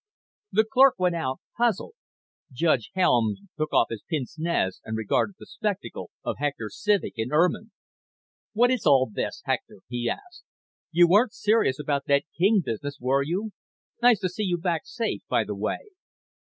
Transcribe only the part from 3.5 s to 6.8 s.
took off his pince nez and regarded the spectacle of Hector